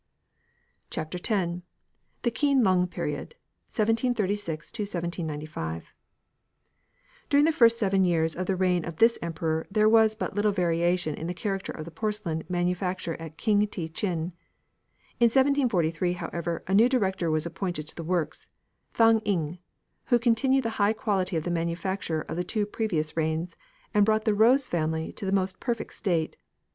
X 0.97 1.07
THE 1.11 2.31
KEEN 2.31 2.63
LUNG 2.63 2.87
PERIOD 2.87 3.35
CHAPTER 3.35 3.35
X 3.35 3.35
THE 3.75 3.81
KEEN 3.83 4.17
LUNG 4.17 4.17
PERIOD 4.17 4.17
(1736 4.17 4.71
1795) 4.71 5.93
During 7.29 7.45
the 7.45 7.51
first 7.51 7.77
seven 7.77 8.03
years 8.03 8.35
of 8.35 8.47
the 8.47 8.55
reign 8.55 8.83
of 8.83 8.95
this 8.95 9.19
Emperor 9.21 9.67
there 9.69 9.87
was 9.87 10.15
but 10.15 10.33
little 10.33 10.51
variation 10.51 11.13
in 11.13 11.27
the 11.27 11.35
character 11.35 11.71
of 11.71 11.85
the 11.85 11.91
porcelain 11.91 12.43
manufacture 12.49 13.13
at 13.19 13.37
King 13.37 13.67
te 13.67 13.87
chin. 13.87 14.33
In 15.19 15.25
1743, 15.29 16.13
however, 16.13 16.63
a 16.65 16.73
new 16.73 16.89
director 16.89 17.29
was 17.29 17.45
appointed 17.45 17.85
to 17.85 17.93
the 17.95 18.03
works 18.03 18.49
Thang 18.95 19.19
ing 19.19 19.59
who 20.05 20.17
continued 20.17 20.63
the 20.63 20.81
high 20.81 20.93
quality 20.93 21.37
of 21.37 21.43
the 21.43 21.51
manufacture 21.51 22.21
of 22.21 22.37
the 22.37 22.43
two 22.43 22.65
previous 22.65 23.15
reigns, 23.15 23.55
and 23.93 24.03
brought 24.03 24.25
the 24.25 24.33
rose 24.33 24.65
family 24.65 25.11
to 25.11 25.27
the 25.27 25.31
most 25.31 25.59
perfect 25.59 25.93
state. 25.93 26.37